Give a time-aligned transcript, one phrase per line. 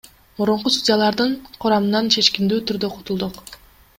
[0.39, 3.43] Мурунку судьялардын курамынан чечкиндүү түрдө кутулдук.